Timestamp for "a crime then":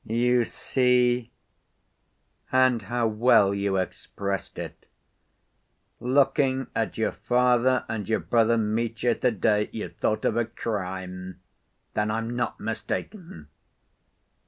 10.37-12.09